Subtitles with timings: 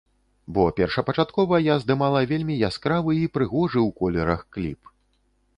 [0.53, 4.81] Бо першапачаткова я здымала вельмі яскравы і прыгожы ў колерах кліп.